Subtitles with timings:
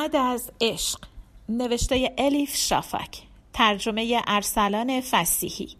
[0.00, 0.98] بعد از عشق
[1.48, 5.76] نوشته الیف شافک ترجمه ارسلان فسیحی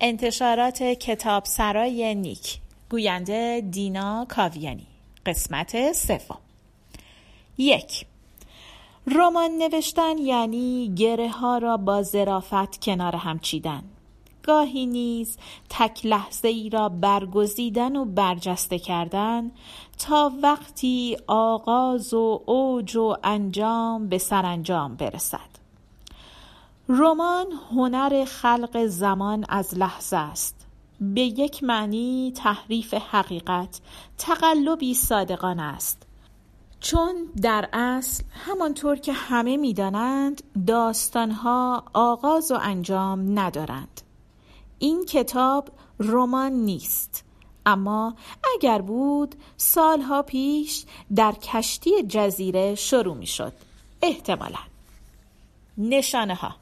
[0.00, 2.58] انتشارات کتاب سرای نیک
[2.90, 4.86] گوینده دینا کاویانی
[5.26, 6.38] قسمت سوم.
[7.58, 8.06] یک
[9.06, 13.82] رمان نوشتن یعنی گره ها را با ظرافت کنار هم چیدن.
[14.48, 15.36] گاهی نیز
[15.68, 19.50] تک لحظه ای را برگزیدن و برجسته کردن
[19.98, 25.58] تا وقتی آغاز و اوج و انجام به سرانجام برسد.
[26.88, 30.66] رمان هنر خلق زمان از لحظه است.
[31.00, 33.80] به یک معنی تحریف حقیقت
[34.18, 36.02] تقلبی صادقانه است.
[36.80, 44.07] چون در اصل همانطور که همه می‌دانند داستانها آغاز و انجام ندارند.
[44.78, 47.24] این کتاب رمان نیست.
[47.66, 48.14] اما
[48.54, 53.52] اگر بود سالها پیش در کشتی جزیره شروع می شد
[54.02, 54.58] احتمالا
[55.78, 56.56] نشانه ها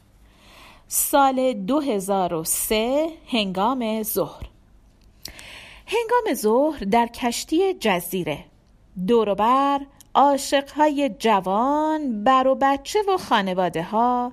[0.89, 4.43] سال 2003 هنگام ظهر.
[5.87, 8.45] هنگام ظهر در کشتی جزیره.
[9.07, 9.81] دوروبر
[10.15, 14.33] عاشقهای جوان بر و بچه و خانواده ها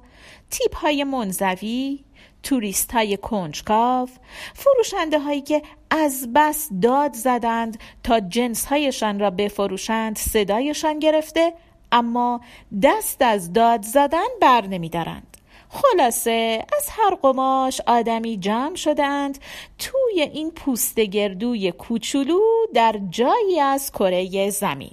[0.50, 2.00] تیپ های منزوی
[2.44, 4.09] توریست های کنجکاو
[4.53, 11.53] فروشنده هایی که از بس داد زدند تا جنس هایشان را بفروشند صدایشان گرفته
[11.91, 12.41] اما
[12.83, 15.38] دست از داد زدن بر نمی دارند.
[15.69, 19.38] خلاصه از هر قماش آدمی جمع شدند
[19.80, 22.39] توی این پوست گردوی کوچولو
[22.73, 24.91] در جایی از کره زمین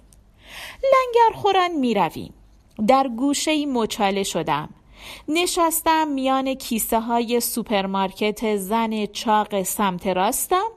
[0.83, 2.35] لنگر خورن می رویم.
[2.87, 4.69] در گوشه مچاله شدم
[5.29, 10.69] نشستم میان کیسه های سوپرمارکت زن چاق سمت راستم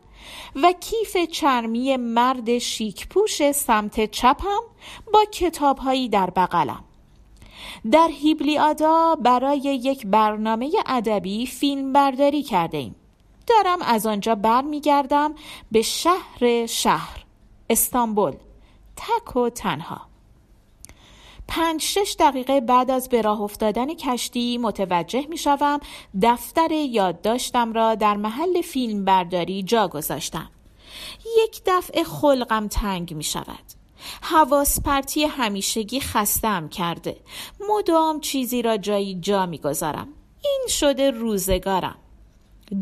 [0.55, 4.61] و کیف چرمی مرد شیک پوش سمت چپم
[5.13, 6.83] با کتاب هایی در بغلم
[7.91, 12.95] در هیبلیادا برای یک برنامه ادبی فیلم برداری کرده ایم.
[13.47, 15.35] دارم از آنجا برمیگردم
[15.71, 17.25] به شهر شهر
[17.69, 18.33] استانبول
[18.95, 20.12] تک و تنها
[21.47, 25.79] پنج شش دقیقه بعد از به راه افتادن کشتی متوجه می شوم
[26.21, 30.49] دفتر یادداشتم را در محل فیلم برداری جا گذاشتم.
[31.43, 33.73] یک دفعه خلقم تنگ می شود.
[34.21, 37.17] حواس پرتی همیشگی خستم کرده.
[37.69, 40.07] مدام چیزی را جایی جا می گذارم.
[40.43, 41.95] این شده روزگارم.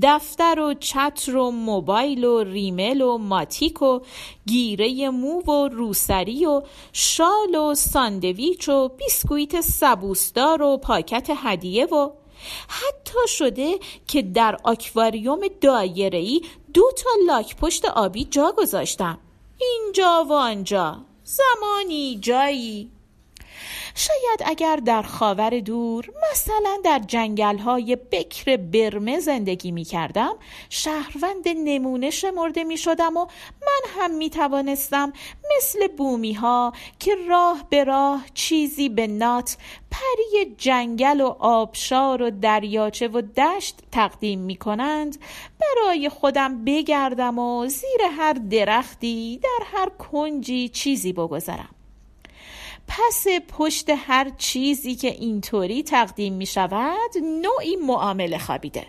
[0.01, 3.99] دفتر و چتر و موبایل و ریمل و ماتیک و
[4.45, 6.61] گیره مو و روسری و
[6.93, 12.09] شال و ساندویچ و بیسکویت سبوسدار و پاکت هدیه و
[12.67, 16.41] حتی شده که در آکواریوم دایره‌ای
[16.73, 19.19] دو تا لاک پشت آبی جا گذاشتم.
[19.57, 20.97] اینجا و آنجا.
[21.23, 22.91] زمانی جایی.
[23.95, 30.35] شاید اگر در خاور دور مثلا در جنگل های بکر برمه زندگی می کردم
[30.69, 33.25] شهروند نمونه شمرده می شدم و
[33.61, 35.13] من هم می توانستم
[35.57, 39.57] مثل بومی ها که راه به راه چیزی به نات
[39.91, 45.17] پری جنگل و آبشار و دریاچه و دشت تقدیم می کنند
[45.61, 51.80] برای خودم بگردم و زیر هر درختی در هر کنجی چیزی بگذارم.
[52.91, 58.85] پس پشت هر چیزی که اینطوری تقدیم می شود نوعی معامله خوابیده.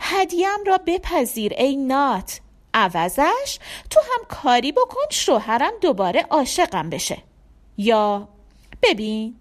[0.00, 2.40] هدیم را بپذیر ای نات.
[2.74, 3.58] عوضش
[3.90, 7.22] تو هم کاری بکن شوهرم دوباره عاشقم بشه.
[7.78, 8.28] یا
[8.82, 9.36] ببین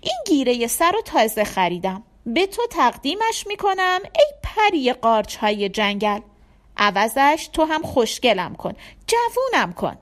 [0.00, 2.02] این گیره سر رو تازه خریدم.
[2.26, 6.20] به تو تقدیمش می‌کنم ای پری قارچ های جنگل.
[6.76, 8.72] عوضش تو هم خوشگلم کن
[9.06, 9.96] جوونم کن.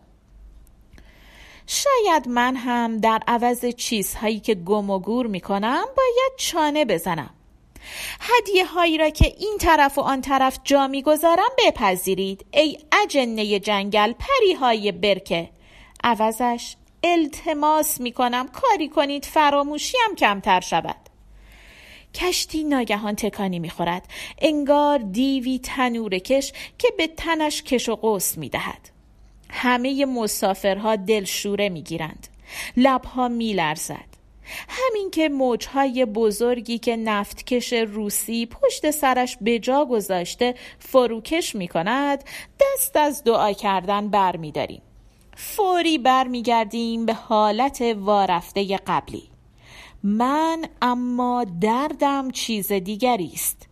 [1.66, 7.30] شاید من هم در عوض چیزهایی که گم و گور می کنم باید چانه بزنم.
[8.20, 12.46] هدیه هایی را که این طرف و آن طرف جا می‌گذارم بپذیرید.
[12.52, 15.50] ای اجنه جنگل پری های برکه.
[16.04, 20.96] عوضش التماس می کنم کاری کنید فراموشیم کمتر شود.
[22.14, 24.06] کشتی ناگهان تکانی می‌خورد.
[24.38, 28.93] انگار دیوی تنور کش که به تنش کش و قوس می‌دهد.
[29.54, 32.28] همه مسافرها دلشوره می‌گیرند.
[32.76, 34.14] لبها میلرزد.
[34.68, 42.24] همین که موجهای بزرگی که نفتکش روسی پشت سرش به جا گذاشته فروکش می کند
[42.60, 44.82] دست از دعا کردن بر می داریم.
[45.36, 49.22] فوری برمیگردیم به حالت وارفته قبلی.
[50.02, 53.63] من اما دردم چیز دیگری است.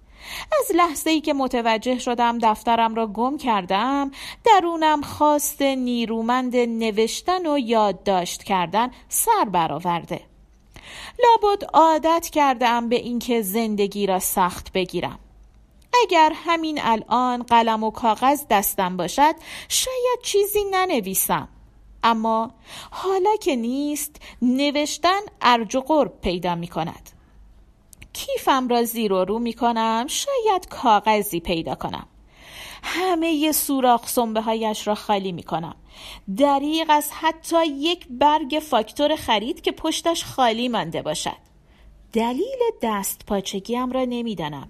[0.60, 4.10] از لحظه ای که متوجه شدم دفترم را گم کردم
[4.44, 10.20] درونم خواست نیرومند نوشتن و یادداشت کردن سر برآورده.
[11.22, 15.18] لابد عادت کردم به اینکه زندگی را سخت بگیرم.
[16.02, 19.34] اگر همین الان قلم و کاغذ دستم باشد
[19.68, 21.48] شاید چیزی ننویسم.
[22.02, 22.50] اما
[22.90, 27.11] حالا که نیست نوشتن ارج و قرب پیدا می کند
[28.12, 32.06] کیفم را زیر و رو می کنم شاید کاغذی پیدا کنم.
[32.82, 35.76] همه سوراخ سنبه هایش را خالی می کنم
[36.36, 41.36] دریغ از حتی یک برگ فاکتور خرید که پشتش خالی مانده باشد.
[42.12, 44.68] دلیل دست پاچگیم را نمی‌دانم.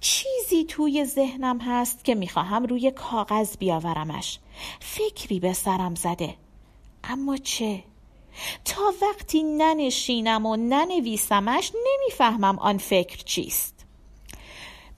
[0.00, 4.38] چیزی توی ذهنم هست که می‌خواهم روی کاغذ بیاورمش.
[4.80, 6.34] فکری به سرم زده.
[7.04, 7.84] اما چه؟
[8.64, 13.74] تا وقتی ننشینم و ننویسمش نمی‌فهمم آن فکر چیست.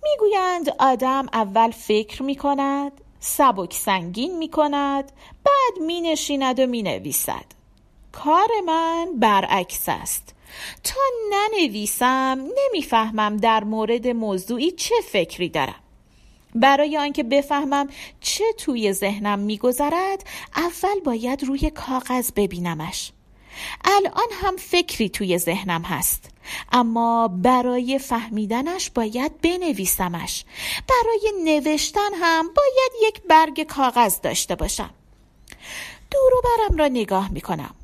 [0.02, 5.12] می‌گویند آدم اول فکر می‌کند سبک سنگین می‌کند
[5.44, 7.44] بعد مینشیند و می‌نویسد.
[8.12, 10.34] کار من برعکس است.
[10.84, 11.00] تا
[11.30, 15.80] ننویسم نمی‌فهمم در مورد موضوعی چه فکری دارم.
[16.54, 17.88] برای آنکه بفهمم
[18.20, 20.24] چه توی ذهنم میگذرد
[20.56, 23.12] اول باید روی کاغذ ببینمش.
[23.84, 26.30] الان هم فکری توی ذهنم هست.
[26.72, 30.44] اما برای فهمیدنش باید بنویسمش.
[30.88, 34.90] برای نوشتن هم باید یک برگ کاغذ داشته باشم.
[36.10, 37.74] دورو برم را نگاه می‌کنم.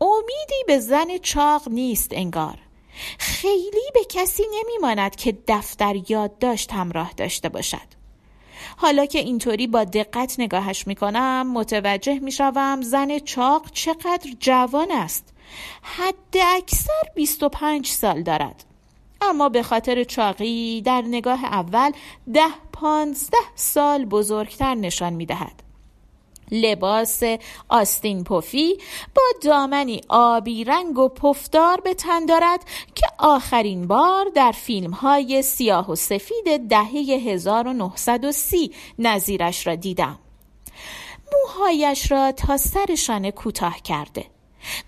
[0.00, 2.58] امیدی به زن چاق نیست انگار.
[3.18, 8.01] خیلی به کسی نمیماند که دفتر یادداشت همراه داشته باشد.
[8.76, 15.34] حالا که اینطوری با دقت نگاهش می‌کنم متوجه می‌شوم زن چاق چقدر جوان است.
[15.82, 18.64] حد اکثر 25 سال دارد.
[19.20, 21.90] اما به خاطر چاقی در نگاه اول
[22.34, 25.62] ده پانزده سال بزرگتر نشان می‌دهد.
[26.52, 27.22] لباس
[27.68, 28.78] آستین پفی
[29.14, 32.60] با دامنی آبی رنگ و پفدار به تن دارد
[32.94, 36.92] که آخرین بار در فیلم های سیاه و سفید دهه
[37.26, 40.18] 1930 نظیرش را دیدم.
[41.32, 44.26] موهایش را تا سر کوتاه کرده.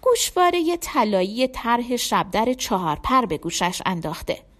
[0.02, 4.53] گوشواره طلایی طرح شبدر چهار پر به گوشش انداخته.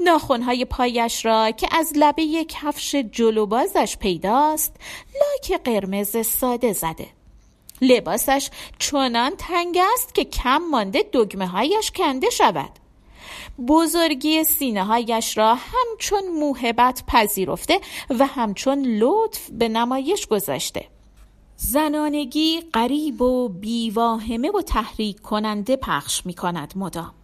[0.00, 4.76] ناخونهای پایش را که از لبه کفش جلوبازش پیداست
[5.14, 7.06] لاک قرمز ساده زده.
[7.82, 12.70] لباسش چنان تنگ است که کم مانده دگمه هایش کنده شود.
[13.68, 17.80] بزرگی سینه هایش را همچون موهبت پذیرفته
[18.10, 20.86] و همچون لطف به نمایش گذاشته.
[21.56, 27.14] زنانگی قریب و بیواهمه و تحریک کننده پخش می کند مدام.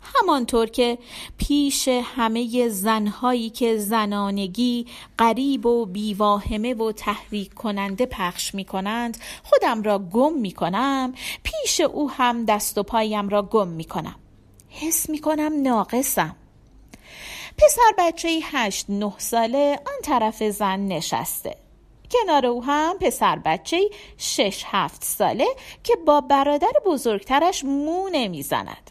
[0.00, 0.98] همانطور که
[1.38, 4.86] پیش همه زنهایی که زنانگی
[5.18, 11.80] قریب و بیواهمه و تحریک کننده پخش می کنند خودم را گم می کنم پیش
[11.80, 14.16] او هم دست و پایم را گم می کنم
[14.68, 16.36] حس می کنم ناقصم.
[17.58, 21.56] پسر بچه هشت نه ساله آن طرف زن نشسته.
[22.10, 25.46] کنار او هم پسر بچه شش هفت ساله
[25.84, 28.90] که با برادر بزرگترش مو نمی‌زند.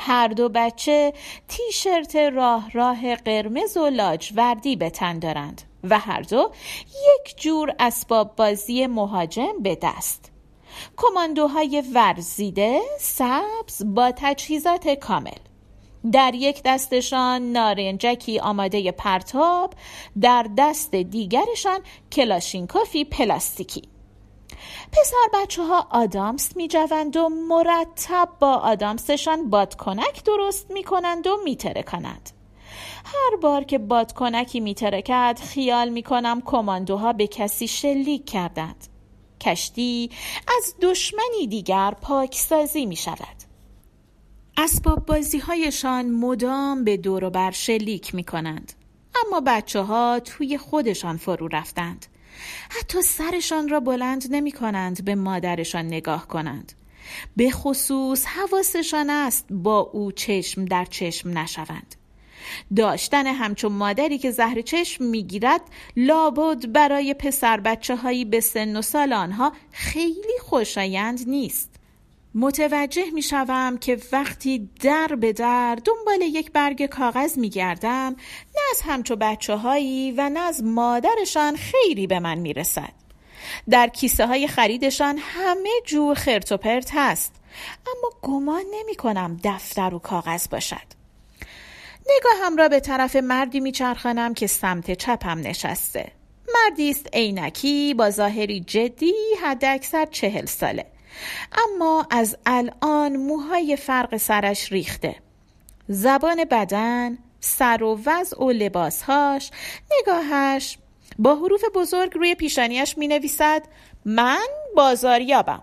[0.00, 1.12] هر دو بچه
[1.48, 6.50] تیشرت راه راه قرمز و لاجوردی به تن دارند و هر دو
[6.88, 10.32] یک جور اسباب بازی مهاجم به دست.
[10.96, 15.38] کماندوهای ورزیده سبز با تجهیزات کامل.
[16.12, 19.74] در یک دستشان نارنجکی آماده پرتاب
[20.20, 21.80] در دست دیگرشان
[22.12, 23.82] کلاشینکوفی پلاستیکی.
[24.92, 31.36] پسر بچه ها آدامس می جوند و مرتب با آدامسشان بادکنک درست می کنند و
[31.44, 32.30] می ترکند.
[33.04, 38.86] هر بار که بادکنکی می ترکد خیال می کنم کماندوها به کسی شلیک کردند.
[39.40, 40.10] کشتی
[40.58, 43.36] از دشمنی دیگر پاکسازی می شود.
[44.56, 48.72] اسباب بازی هایشان مدام به دور و بر شلیک می کنند.
[49.26, 52.06] اما بچه ها توی خودشان فرو رفتند.
[52.70, 56.72] حتی سرشان را بلند نمی کنند به مادرشان نگاه کنند.
[57.36, 61.94] به خصوص حواسشان است با او چشم در چشم نشوند.
[62.76, 65.60] داشتن همچون مادری که زهر چشم می‌گیرد
[65.96, 71.79] لابد برای پسر بچه هایی به سن و سال آنها خیلی خوشایند نیست.
[72.34, 78.16] متوجه می شوم که وقتی در به در دنبال یک برگ کاغذ می گردم
[78.54, 82.92] نه از همچو بچه هایی و نه از مادرشان خیری به من می رسد.
[83.70, 87.34] در کیسه های خریدشان همه جور خرت و پرت هست
[87.86, 91.00] اما گمان نمی کنم دفتر و کاغذ باشد.
[92.16, 96.12] نگاهم را به طرف مردی میچرخانم که سمت چپم نشسته.
[96.54, 100.86] مردی است عینکی با ظاهری جدی حد اکثر چهل ساله.
[101.52, 105.16] اما از الان موهای فرق سرش ریخته.
[105.88, 109.50] زبان بدن سر و وضع و لباسهاش
[109.98, 110.78] نگاهش.
[111.18, 113.62] با حروف بزرگ روی پیشانیش می نویسد
[114.04, 115.62] من بازاریابم.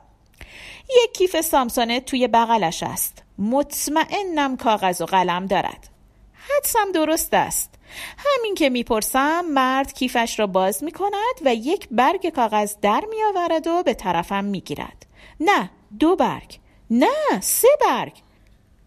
[1.04, 3.24] یک کیف سامسونت توی بغلش است.
[3.38, 5.88] مطمئنم کاغذ و قلم دارد.
[6.34, 7.74] حدسم درست است.
[8.18, 13.24] همین که می‌پرسم مرد کیفش را باز می کند و یک برگ کاغذ در می
[13.24, 15.07] آورد و به طرفم می گیرد.
[15.40, 16.60] نه دو برگ.
[16.90, 18.14] نه سه برگ.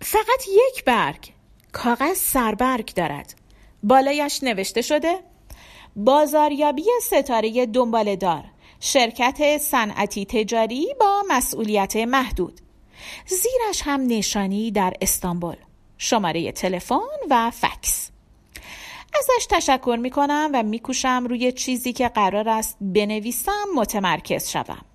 [0.02, 1.28] فقط یک برگ.
[1.72, 3.34] کاغذ سربرگ دارد.
[3.82, 5.18] بالایش نوشته شده
[5.96, 7.66] بازاریابی ستاره
[8.16, 8.44] دار.
[8.80, 12.60] شرکت صنعتی تجاری با مسئولیت محدود.
[13.26, 15.56] زیرش هم نشانی در استانبول.
[15.98, 16.96] شماره تلفن
[17.30, 18.10] و فکس.
[19.18, 24.89] ازش تشکر می کنم و میکوشم روی چیزی که قرار است بنویسم متمرکز شوم.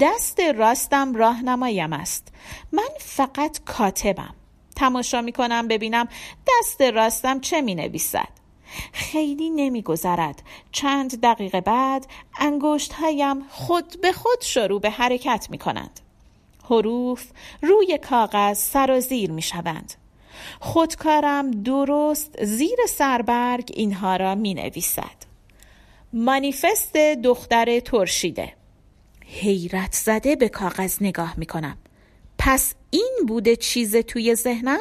[0.00, 2.28] دست راستم راهنمایم است.
[2.72, 4.34] من فقط کاتبم.
[4.76, 6.08] تماشا می کنم ببینم
[6.48, 8.28] دست راستم چه می نویسد
[8.92, 10.42] خیلی نمی گذرد.
[10.72, 12.06] چند دقیقه بعد
[12.38, 16.00] انگشت هایم خود به خود شروع به حرکت می کنند
[16.70, 17.24] حروف
[17.62, 19.94] روی کاغذ سرازیر می شوند
[20.60, 25.28] خودکارم درست زیر سربرگ اینها را می نویسد
[26.12, 28.57] مانیفست دختر ترشیده.
[29.28, 31.78] حیرت زده به کاغذ نگاه می کنم
[32.38, 34.80] پس این بوده چیز توی ذهنم؟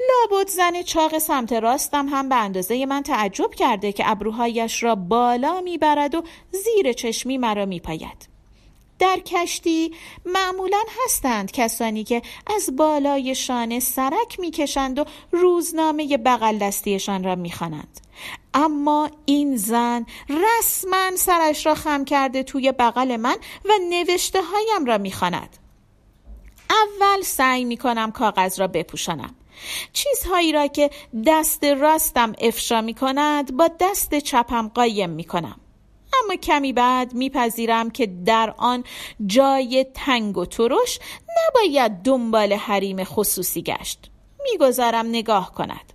[0.00, 5.60] لابد زن چاق سمت راستم هم به اندازه من تعجب کرده که ابروهایش را بالا
[5.60, 8.28] می‌برد و زیر چشمی مرا میپاید.
[8.98, 9.94] در کشتی
[10.26, 12.22] معمولا هستند کسانی که
[12.56, 18.00] از بالای شانه سرک می‌کشند و روزنامه بغل دستیشان را می‌خوانند.
[18.54, 24.98] اما این زن رسما سرش را خم کرده توی بغل من و نوشته هایم را
[24.98, 25.56] می‌خواند.
[26.70, 29.34] اول سعی می‌کنم کاغذ را بپوشانم.
[29.92, 30.90] چیزهایی را که
[31.26, 35.60] دست راستم افشا می کند با دست چپم قایم می کنم
[36.24, 38.84] اما کمی بعد میپذیرم که در آن
[39.26, 40.98] جای تنگ و ترش
[41.48, 44.10] نباید دنبال حریم خصوصی گشت.
[44.52, 45.93] می‌گذارم نگاه کند.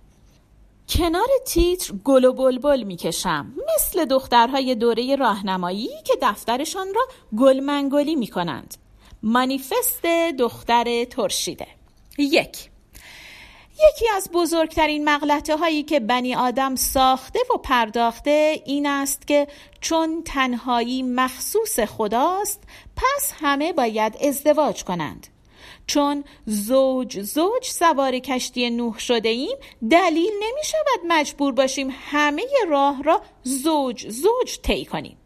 [0.90, 7.02] کنار تیتر گل و بلبل می‌کشم مثل دخترهای دوره راهنمایی که دفترشان را
[7.38, 8.74] گلمنگلی می‌کنند.
[9.22, 10.06] مانیفست
[10.38, 11.66] دختر ترشیده.
[12.18, 12.70] یک.
[13.88, 19.48] یکی از بزرگترین مغلطه هایی که بنی آدم ساخته و پرداخته این است که
[19.80, 22.62] چون تنهایی مخصوص خداست
[22.96, 25.26] پس همه باید ازدواج کنند.
[25.90, 29.58] چون زوج زوج سوار کشتی نوح شده ایم
[29.90, 35.16] دلیل نمی شود مجبور باشیم همه راه را زوج زوج طی کنیم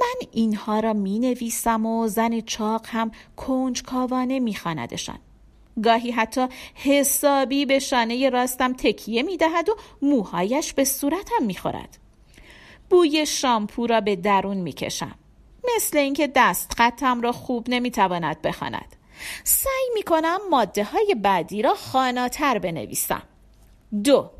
[0.00, 5.18] من اینها را می نویسم و زن چاق هم کنجکاوانه می خاندشان.
[5.82, 11.98] گاهی حتی حسابی به شانه راستم تکیه می دهد و موهایش به صورتم می خورد.
[12.90, 15.14] بوی شامپو را به درون می کشم.
[15.76, 18.96] مثل اینکه دست خطم را خوب نمی تواند بخواند.
[19.44, 23.22] سعی می کنم ماده های بعدی را خاناتر بنویسم.
[24.04, 24.30] دو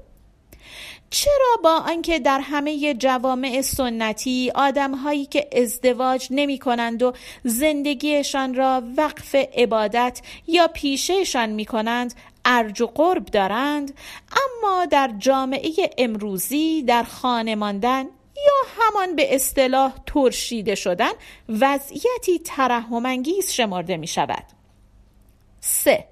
[1.14, 7.12] چرا با آنکه در همه جوامع سنتی آدمهایی که ازدواج نمی کنند و
[7.44, 12.14] زندگیشان را وقف عبادت یا پیشهشان می کنند
[12.44, 13.94] ارج و قرب دارند
[14.32, 18.04] اما در جامعه امروزی در خانه ماندن
[18.36, 21.12] یا همان به اصطلاح ترشیده شدن
[21.48, 24.44] وضعیتی ترحمانگیز شمرده می شود.
[25.64, 26.04] 3.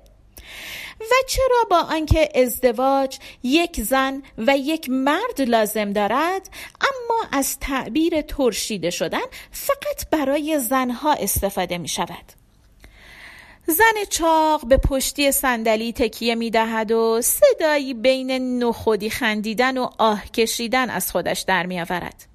[1.00, 6.49] و چرا با آنکه ازدواج یک زن و یک مرد لازم دارد
[6.80, 12.32] اما از تعبیر ترشیده شدن فقط برای زنها استفاده می شود
[13.66, 20.26] زن چاق به پشتی صندلی تکیه می دهد و صدایی بین نخودی خندیدن و آه
[20.26, 22.31] کشیدن از خودش در می آورد.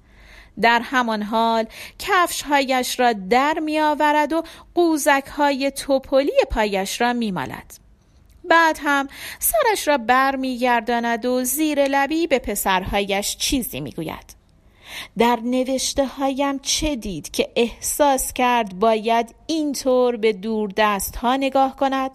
[0.60, 1.66] در همان حال
[1.98, 4.42] کفشهایش را در می آورد و
[4.74, 7.74] قوزک های توپلی پایش را می مالد.
[8.44, 14.38] بعد هم سرش را بر می گرداند و زیر لبی به پسرهایش چیزی می گوید.
[15.18, 21.76] در نوشته هایم چه دید که احساس کرد باید اینطور به دور دست ها نگاه
[21.76, 22.10] کند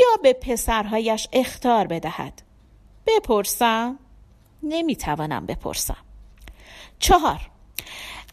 [0.00, 2.42] یا به پسرهایش اختار بدهد
[3.06, 3.98] بپرسم
[4.62, 5.96] نمی‌توانم بپرسم
[6.98, 7.40] چهار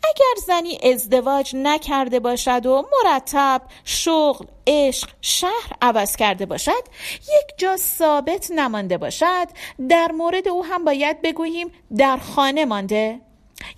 [0.03, 7.77] اگر زنی ازدواج نکرده باشد و مرتب شغل عشق شهر عوض کرده باشد یک جا
[7.77, 9.48] ثابت نمانده باشد
[9.89, 13.19] در مورد او هم باید بگوییم در خانه مانده.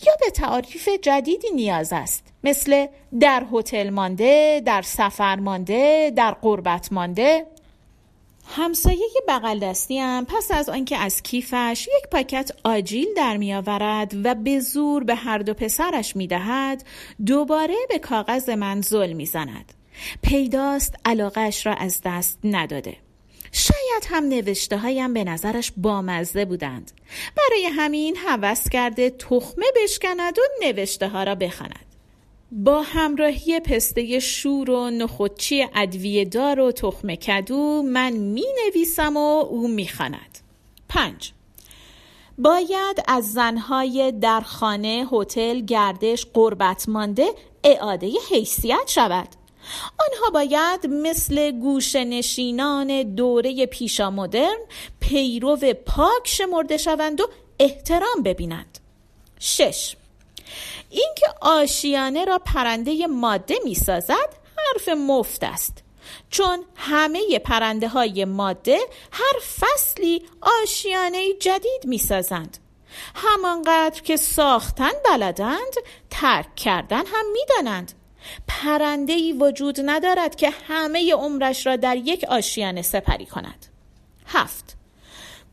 [0.08, 2.88] یا به تعاریف جدیدی نیاز است مثل
[3.20, 7.46] در هتل مانده، در سفر مانده، در قربت مانده.
[8.48, 14.14] همسایه بغل دستی هم پس از آنکه از کیفش یک پاکت آجیل در می آورد
[14.24, 16.86] و به زور به هر دو پسرش می دهد
[17.25, 19.74] دوباره به کاغذ من ظلم می زند.
[20.22, 22.98] پیداست علاقش را از دست نداده.
[23.52, 26.92] شاید هم نوشته هایم به نظرش بامزه بودند.
[27.38, 31.85] برای همین هوس کرده تخمه بشکند و نوشته ها را بخواند.
[32.52, 39.46] با همراهی پسته شور و نخودچی ادویه دار و تخم کدو من می نویسم و
[39.50, 40.40] او می خاند.
[40.90, 41.32] پنج
[42.38, 47.28] باید از زنهای در خانه، هتل، گردش، قربت مانده
[47.64, 49.28] اعاده حیثیت شود.
[50.00, 54.58] آنها باید مثل گوش نشینان دوره پیشا مدرن
[55.00, 57.28] پیرو پاک شمرده شوند و
[57.60, 58.80] احترام ببینند.
[59.40, 59.96] شش
[60.96, 65.84] اینکه آشیانه را پرنده ماده می سازد حرف مفت است.
[66.30, 68.80] چون همه پرنده های ماده
[69.12, 72.58] هر فصلی آشیانه جدید می سازند
[73.16, 75.74] همانقدر که ساختن بلدند
[76.10, 77.94] ترک کردن هم می دانند
[78.48, 83.66] پرنده ای وجود ندارد که همه عمرش را در یک آشیانه سپری کند.
[84.25, 84.78] هفت.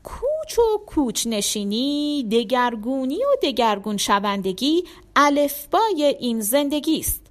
[0.03, 4.83] کوچ و کوچ نشینی دگرگونی و دگرگون شوندگی
[5.15, 7.23] الفبای این زندگی است.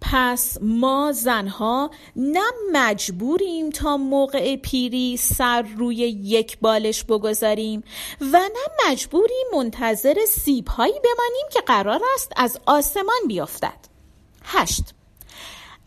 [0.00, 7.84] پس ما زنها نه مجبوریم تا موقع پیری سر روی یک بالش بگذاریم
[8.20, 13.78] و نه مجبوریم منتظر سیبهایی بمانیم که قرار است از آسمان بیفتد.
[14.44, 14.84] هشت.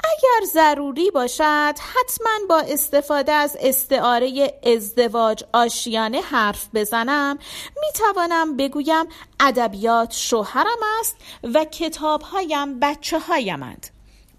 [0.03, 7.39] اگر ضروری باشد حتما با استفاده از استعاره ازدواج آشیانه حرف بزنم.
[7.75, 9.05] می توانم بگویم
[9.39, 13.87] ادبیات شوهرم است و کتابهایم بچه هایمند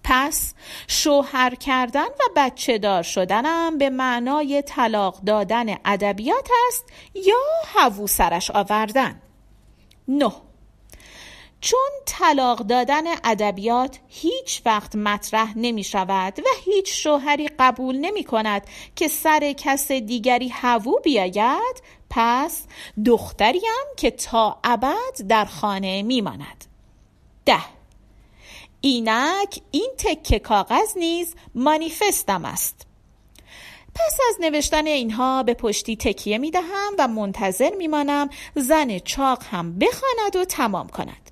[0.03, 0.53] پس
[0.87, 7.35] شوهر کردن و بچه دار شدنم به معنای طلاق دادن ادبیات است یا
[7.75, 9.21] هوو سرش آوردن؟
[10.07, 10.31] نه.
[11.65, 18.67] چون طلاق دادن ادبیات هیچ وقت مطرح نمی شود و هیچ شوهری قبول نمی کند
[18.95, 22.63] که سر کس دیگری هوو بیاید پس
[23.05, 26.65] دختریم که تا ابد در خانه می ماند.
[27.45, 27.59] ده.
[28.81, 32.87] اینک این تکه کاغذ نیز مانیفستم است.
[33.95, 39.43] پس از نوشتن اینها به پشتی تکیه می دهم و منتظر می مانم زن چاق
[39.51, 41.24] هم بخواند و تمام کند.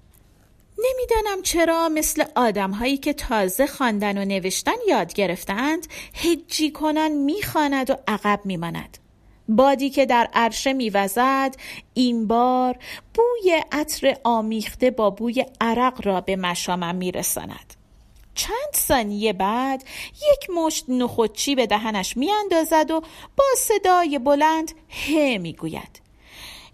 [0.78, 7.90] نمی‌دانم چرا مثل آدم هایی که تازه خواندن و نوشتن یاد گرفتند هجی کنن می‌خواند
[7.90, 8.98] و عقب میماند.
[9.50, 11.56] بادی که در عرشه میوزد
[11.94, 12.78] این بار
[13.14, 17.74] بوی عطر آمیخته با بوی عرق را به مشامم میرساند.
[18.36, 19.84] چند ثانیه بعد
[20.16, 23.02] یک مشت نخودچی به دهنش میاندازد و
[23.38, 26.03] با صدای بلند ه می‌گوید.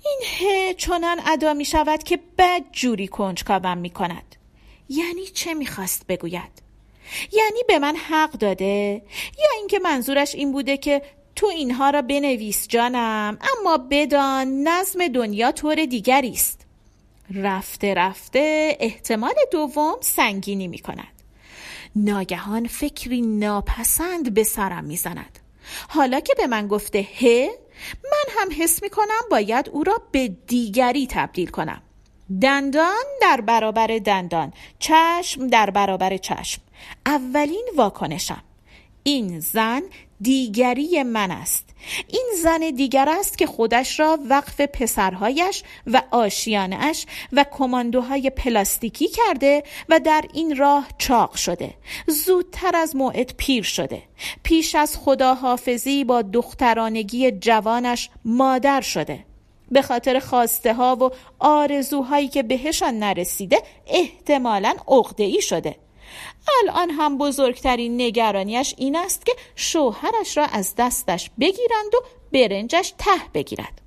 [0.10, 4.36] این ه چنان ادا می شود که بد جوری کنجکاوم می کند.
[4.89, 6.62] یعنی چه می‌خواست بگوید؟
[7.32, 9.02] یعنی به من حق داده؟
[9.38, 11.02] یا اینکه منظورش این بوده که
[11.36, 16.65] تو اینها را بنویس جانم اما بدان نظم دنیا طور دیگری است.
[17.36, 21.13] رفته رفته احتمال دوم سنگینی می کند.
[21.95, 25.39] ناگهان فکری ناپسند به سرم می‌زند
[25.89, 27.50] حالا که به من گفته ه
[28.04, 31.82] من هم حس می کنم باید او را به دیگری تبدیل کنم.
[32.42, 36.62] دندان در برابر دندان چشم در برابر چشم.
[37.06, 38.44] اولین واکنشم.
[39.04, 39.82] این زن
[40.22, 41.69] دیگری من است.
[42.08, 49.63] این زن دیگر است که خودش را وقف پسرهایش و آشیانش و کماندوهای پلاستیکی کرده
[49.89, 51.74] و در این راه چاق شده.
[52.08, 54.04] زودتر از موعد پیر شده.
[54.44, 59.26] پیش از خداحافظی با دخترانگی جوانش مادر شده.
[59.72, 64.74] به خاطر خواسته ها و آرزوهایی که بهشان نرسیده احتمالا
[65.18, 65.76] ای شده.
[66.63, 73.22] الان هم بزرگترین نگرانیش این است که شوهرش را از دستش بگیرند و برنجش ته
[73.34, 73.82] بگیرد.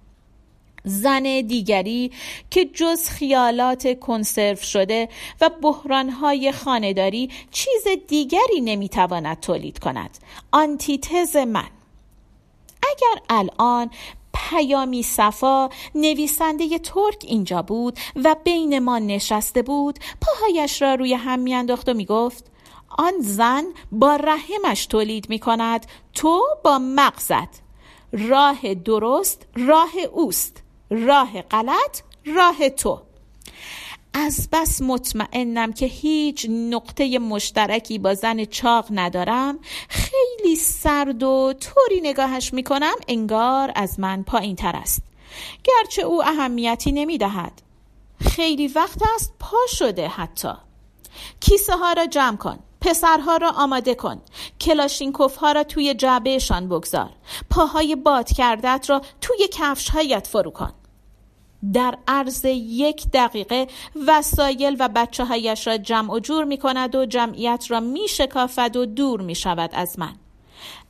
[0.85, 2.13] زن دیگری
[2.51, 5.09] که جز خیالات کنسرو شده
[5.41, 10.19] و بحرانهای خانداری چیز دیگری نمی‌تواند تولید کند.
[10.53, 11.71] آنتیتز من.
[12.83, 13.91] اگر الان
[14.35, 19.99] پیامی صفا نویسنده ترک اینجا بود و بین ما نشسته بود.
[20.21, 22.45] پاهایش را روی هم میانداخت و می‌گفت
[22.99, 27.63] آن زن با رحمش تولید می کند تو با مغزت.
[28.13, 33.01] راه درست راه اوست راه غلط راه تو.
[34.15, 39.59] از بس مطمئنم که هیچ نقطه مشترکی با زن چاق ندارم.
[39.89, 45.03] خیلی سرد و طوری نگاهش می‌کنم انگار از من پایین تر است.
[45.65, 47.63] گرچه او اهمیتی نمی‌دهد.
[48.21, 50.53] خیلی وقت است پا شده حتی.
[51.41, 54.23] کیسه ها را جمع کن پسرها را آماده کن
[54.61, 57.11] کلاشینکوف ها را توی جعبهشان بگذار.
[57.51, 60.73] پاهای باد کردت را توی کفش هایت فرو کن.
[61.73, 63.67] در عرض یک دقیقه
[64.07, 68.77] وسایل و بچه هایش را جمع و جور می کند و جمعیت را می شکافد
[68.77, 70.15] و دور می شود از من.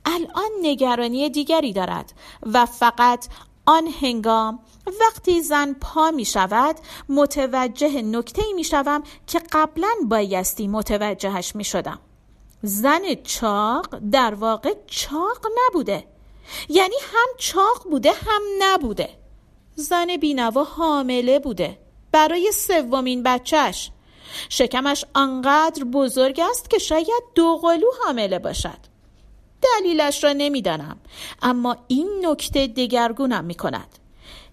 [0.05, 3.27] الان نگرانی دیگری دارد و فقط
[3.65, 4.59] آن هنگام
[5.01, 6.75] وقتی زن پا می شود
[7.09, 11.99] متوجه نکته می شوم که قبلا بایستی متوجهش می شدم.
[12.61, 16.07] زن چاق در واقع چاق نبوده.
[16.69, 19.09] یعنی هم چاق بوده هم نبوده.
[19.75, 21.79] زن بینوا حامله بوده.
[22.11, 23.91] برای سومین بچهش
[24.49, 28.92] شکمش آنقدر بزرگ است که شاید دو قلو حامله باشد.
[29.63, 30.97] دلیلش را نمی‌دانم.
[31.41, 33.99] اما این نکته دگرگونم می کند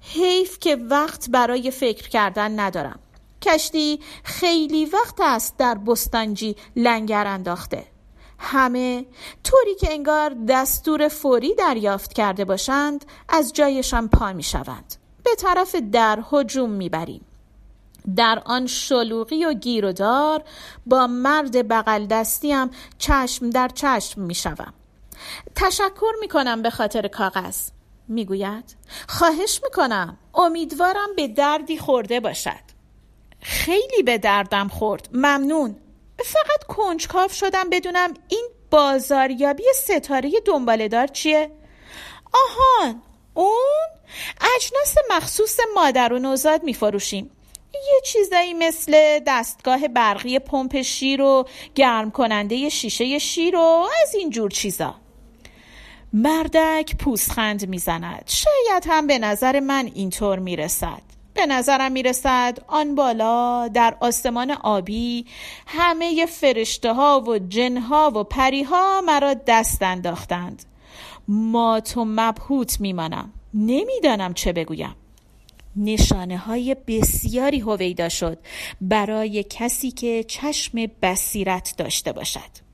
[0.01, 2.99] حیف که وقت برای فکر کردن ندارم.
[3.43, 7.85] کشتی خیلی وقت است در بستانجی لنگر انداخته.
[8.39, 9.07] همه
[9.45, 14.95] طوری که انگار دستور فوری دریافت کرده باشند از جایشان پا می شوند
[15.25, 17.25] به طرف در هجوم می بریم
[18.17, 20.43] در آن شلوغی و گیر و دار
[20.87, 24.73] با مرد بغل دستیم چشم در چشم می شوم.
[25.57, 27.69] تشکر می کنم به خاطر کاغذ.
[28.09, 28.77] می‌گوید
[29.09, 30.19] خواهش می‌کنم.
[30.35, 32.71] امیدوارم به دردی خورده باشد.
[33.43, 35.09] خیلی به دردم خورد.
[35.13, 35.77] ممنون.
[36.25, 41.51] فقط کنجکاو شدم بدونم این بازاریابی ستاره دنبالدار چیه؟
[42.33, 43.03] آهان
[43.35, 43.89] اون
[44.57, 47.31] اجناس مخصوص مادر و نوزاد میفروشیم.
[47.75, 54.31] یه چیزایی مثل دستگاه برقی پمپ شیر و گرم کننده شیشه شیر و از این
[54.31, 54.95] جور چیزا.
[56.13, 58.25] مردک پوسخند می‌زند.
[58.27, 61.03] شاید هم به نظر من اینطور می‌رسد.
[61.35, 65.27] به نظرم می‌رسد آن بالا در آسمان آبی
[65.67, 70.65] همه فرشته ها و جنها و پری ها مرا دست انداختند.
[71.29, 73.33] مات و مبهوت میمانم.
[73.55, 74.97] نمی‌دانم چه بگویم.
[75.77, 78.39] نشانه های بسیاری هویدا شد
[78.81, 82.70] برای کسی که چشم بصیرت داشته باشد.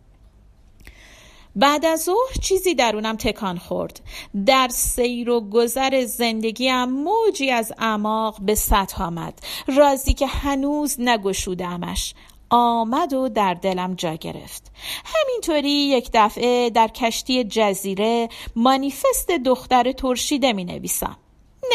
[1.56, 4.00] بعد از ظهر چیزی درونم تکان خورد.
[4.46, 9.38] در سیر و گذر زندگیم موجی از اعماق به سطح آمد.
[9.76, 12.14] رازی که هنوز نگشودمش.
[12.50, 14.72] آمد و در دلم جا گرفت.
[15.04, 21.16] همینطوری یک دفعه در کشتی جزیره مانیفست دختر ترشیده می نویسم.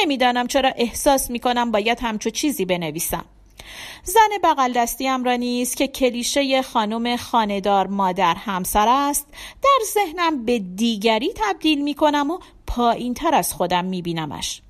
[0.01, 3.25] نمی‌دانم چرا احساس می کنم باید همچو چیزی بنویسم.
[4.03, 9.27] زن بغل دستیم را نیز که کلیشه خانم خاندار مادر همسر است.
[9.63, 14.61] در ذهنم به دیگری تبدیل می کنم و پایین تر از خودم می بینمش.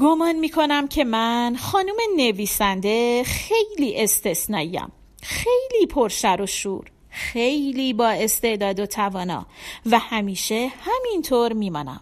[0.00, 6.84] گمان می کنم که من خانم نویسنده خیلی استثنائیم خیلی پرشر و شور.
[7.10, 9.46] خیلی با استعداد و توانا.
[9.86, 12.00] و همیشه همینطور میمانم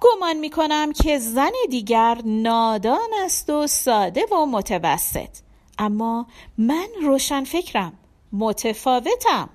[0.00, 5.28] گمان می کنم که زن دیگر نادان است و ساده و متوسط.
[5.78, 6.26] اما
[6.58, 7.92] من روشن فکرم
[8.32, 9.48] متفاوتم.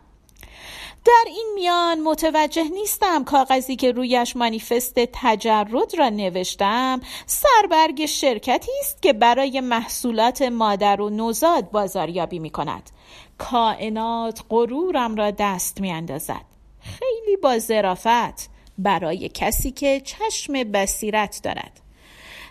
[1.06, 9.02] در این میان متوجه نیستم کاغذی که رویش مانیفست تجرد را نوشتم سربرگ شرکتی است
[9.02, 12.90] که برای محصولات مادر و نوزاد بازاریابی می کند
[13.38, 16.46] کائنات غرورم را دست می اندازد
[16.80, 18.51] خیلی با ظرافت.
[18.84, 21.80] برای کسی که چشم بصیرت دارد.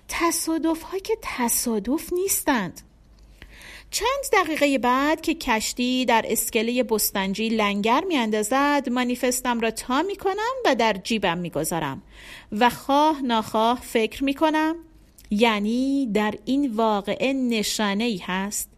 [0.09, 2.81] تصادف ها که تصادف نیستند.
[3.91, 10.55] چند دقیقه بعد که کشتی در اسکله بستنجی لنگر اندازد مانیفستم را تا می کنم
[10.65, 12.03] و در جیبم گذارم
[12.53, 14.77] و خواه ناخواه فکر می کنم
[15.31, 18.71] یعنی در این واقعه نشانه ای هست.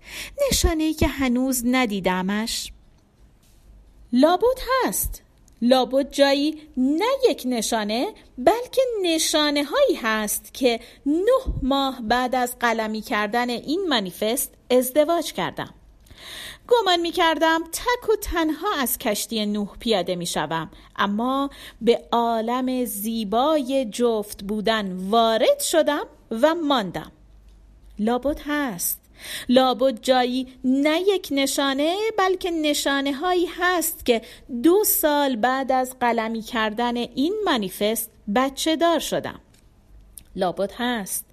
[0.51, 2.73] نشانه ای که هنوز ندیدمش.
[4.13, 5.22] لابد هست.
[5.63, 13.01] لابد جایی نه یک نشانه بلکه نشانه هایی هست که نه ماه بعد از قلمی
[13.01, 15.75] کردن این منیفست ازدواج کردم.
[16.69, 20.71] گمان می کردم تک و تنها از کشتی نوح پیاده می شوم.
[20.97, 27.13] اما به عالم زیبای جفت بودن وارد شدم و ماندم.
[27.99, 29.02] لابد هست.
[29.49, 34.23] لابد جایی نه یک نشانه بلکه نشانه هایی هست که
[34.63, 39.41] دو سال بعد از قلمی کردن این منیفست بچه دار شدم.
[40.37, 41.32] لابد هست.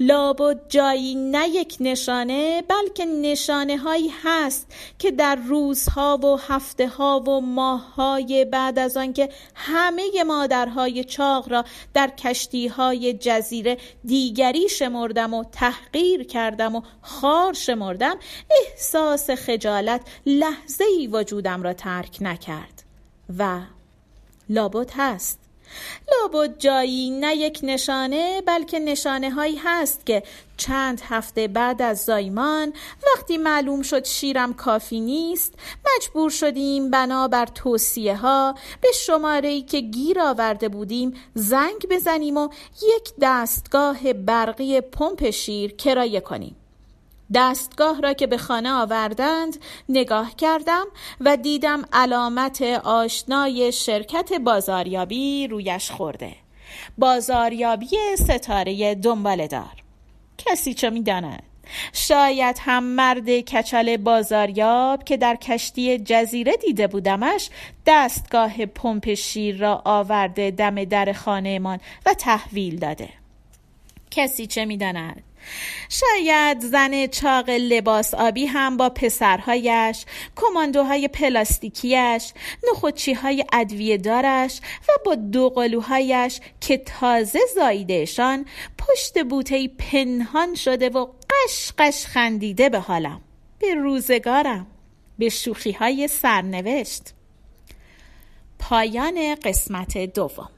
[0.00, 7.20] لابد جایی نه یک نشانه بلکه نشانه هایی هست که در روزها و هفته ها
[7.20, 11.64] و ماههای بعد از آنکه همه مادرهای چاق را
[11.94, 18.16] در کشتی های جزیره دیگری شمردم و تحقیر کردم و خار شمردم
[18.50, 22.82] احساس خجالت لحظه ای وجودم را ترک نکرد.
[23.38, 23.60] و
[24.48, 25.45] لابد هست
[26.12, 30.22] لابد جایی نه یک نشانه بلکه نشانه هایی هست که
[30.56, 32.72] چند هفته بعد از زایمان
[33.06, 35.54] وقتی معلوم شد شیرم کافی نیست
[35.96, 42.48] مجبور شدیم بنابر توصیه ها به شماره ای که گیر آورده بودیم زنگ بزنیم و
[42.82, 46.56] یک دستگاه برقی پمپ شیر کرایه کنیم.
[47.34, 49.56] دستگاه را که به خانه آوردند
[49.88, 50.86] نگاه کردم
[51.20, 56.32] و دیدم علامت آشنای شرکت بازاریابی رویش خورده.
[56.98, 59.82] بازاریابی ستاره دنباله دار.
[60.38, 61.42] کسی چه می‌داند؟
[61.92, 67.50] شاید هم مرد کچل بازاریاب که در کشتی جزیره دیده بودمش
[67.86, 73.08] دستگاه پمپ شیر را آورده دم در خانهمان و تحویل داده.
[74.10, 75.22] کسی چه می‌داند؟
[75.88, 80.04] شاید زن چاق لباس آبی هم با پسرهایش
[80.36, 82.32] کماندوهای پلاستیکیش
[82.70, 88.46] نخوچی های ادویه دارش و با دو قلوهایش که تازه زاییدهشان
[88.78, 93.20] پشت بوته پنهان شده و قش قش خندیده به حالم.
[93.58, 94.66] به روزگارم.
[95.18, 97.14] به شوخی های سرنوشت.
[98.58, 100.50] پایان قسمت دوم.